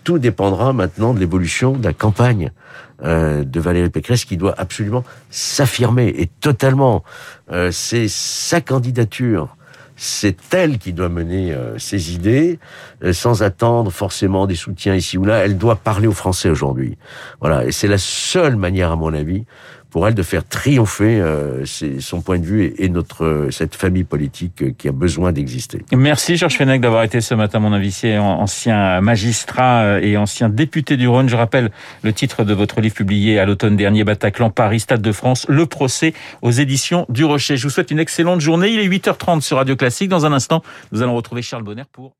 Tout 0.04 0.18
dépendra 0.18 0.72
maintenant 0.72 1.14
de 1.14 1.18
l'évolution 1.18 1.72
de 1.72 1.84
la 1.84 1.92
campagne 1.92 2.52
euh, 3.02 3.44
de 3.44 3.60
Valérie 3.60 3.90
Pécresse, 3.90 4.24
qui 4.24 4.36
doit 4.36 4.54
absolument 4.56 5.04
s'affirmer 5.30 6.08
et 6.16 6.26
totalement. 6.26 7.02
Euh, 7.50 7.70
C'est 7.72 8.08
sa 8.08 8.60
candidature 8.60 9.55
c'est 9.96 10.36
elle 10.54 10.78
qui 10.78 10.92
doit 10.92 11.08
mener 11.08 11.52
euh, 11.52 11.78
ses 11.78 12.14
idées, 12.14 12.58
euh, 13.02 13.12
sans 13.12 13.42
attendre 13.42 13.90
forcément 13.90 14.46
des 14.46 14.54
soutiens 14.54 14.94
ici 14.94 15.16
ou 15.16 15.24
là. 15.24 15.38
Elle 15.38 15.56
doit 15.56 15.76
parler 15.76 16.06
aux 16.06 16.12
Français 16.12 16.50
aujourd'hui. 16.50 16.98
Voilà, 17.40 17.64
et 17.64 17.72
c'est 17.72 17.88
la 17.88 17.98
seule 17.98 18.56
manière, 18.56 18.92
à 18.92 18.96
mon 18.96 19.12
avis, 19.14 19.44
pour 19.96 20.06
elle 20.06 20.14
de 20.14 20.22
faire 20.22 20.46
triompher 20.46 21.22
euh, 21.22 21.64
son 21.64 22.20
point 22.20 22.38
de 22.38 22.44
vue 22.44 22.74
et, 22.76 22.90
notre 22.90 23.24
euh, 23.24 23.50
cette 23.50 23.74
famille 23.74 24.04
politique 24.04 24.60
euh, 24.60 24.74
qui 24.76 24.88
a 24.88 24.92
besoin 24.92 25.32
d'exister. 25.32 25.80
Merci 25.90 26.36
Georges 26.36 26.58
Fenech 26.58 26.82
d'avoir 26.82 27.02
été 27.02 27.22
ce 27.22 27.32
matin 27.32 27.60
mon 27.60 27.72
invité, 27.72 28.18
ancien 28.18 29.00
magistrat 29.00 29.98
et 30.02 30.18
ancien 30.18 30.50
député 30.50 30.98
du 30.98 31.08
Rhône. 31.08 31.30
Je 31.30 31.36
rappelle 31.36 31.70
le 32.02 32.12
titre 32.12 32.44
de 32.44 32.52
votre 32.52 32.82
livre 32.82 32.94
publié 32.94 33.38
à 33.38 33.46
l'automne 33.46 33.74
dernier, 33.74 34.04
Bataclan, 34.04 34.50
Paris, 34.50 34.80
Stade 34.80 35.00
de 35.00 35.12
France, 35.12 35.46
le 35.48 35.64
procès 35.64 36.12
aux 36.42 36.50
éditions 36.50 37.06
du 37.08 37.24
Rocher. 37.24 37.56
Je 37.56 37.62
vous 37.62 37.70
souhaite 37.70 37.90
une 37.90 37.98
excellente 37.98 38.42
journée. 38.42 38.68
Il 38.68 38.80
est 38.80 38.88
8h30 38.88 39.40
sur 39.40 39.56
Radio 39.56 39.76
Classique. 39.76 40.10
Dans 40.10 40.26
un 40.26 40.32
instant, 40.34 40.62
nous 40.92 41.00
allons 41.00 41.16
retrouver 41.16 41.40
Charles 41.40 41.64
Bonner 41.64 41.84
pour 41.90 42.12